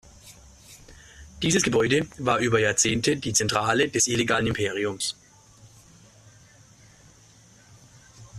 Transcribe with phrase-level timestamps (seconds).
[1.43, 5.15] Dieses Gebäude war über Jahrzehnte die Zentrale des illegalen Imperiums.